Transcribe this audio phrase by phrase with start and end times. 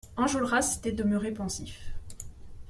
[0.17, 1.93] Enjolras était demeuré pensif.